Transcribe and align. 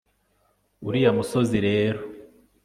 uriya 0.87 1.11
musozi 1.17 1.57
rero 1.67 1.99